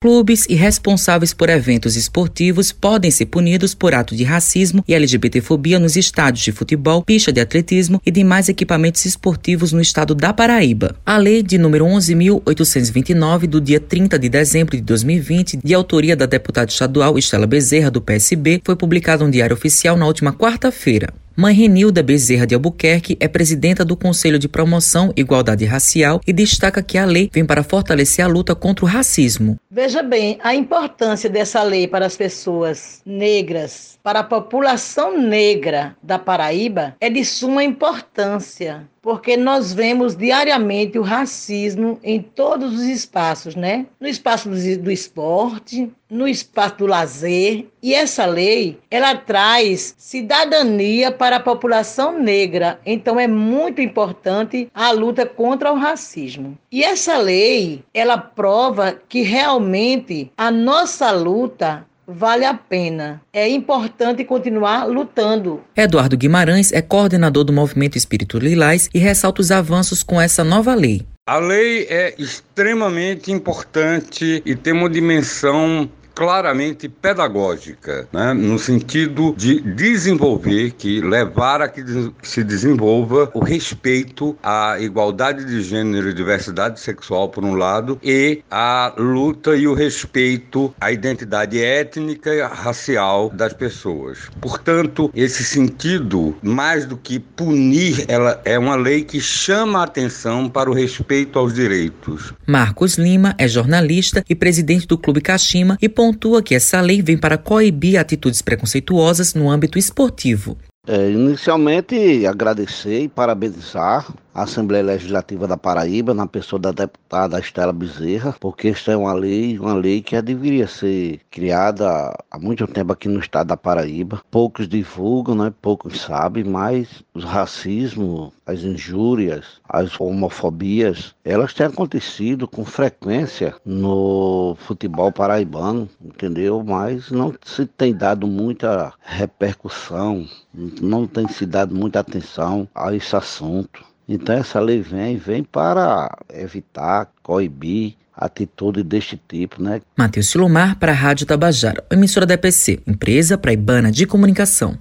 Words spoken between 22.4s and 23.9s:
de Albuquerque é presidenta